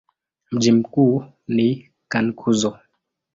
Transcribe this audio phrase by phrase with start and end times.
[0.51, 2.79] Mji mkuu ni Cankuzo.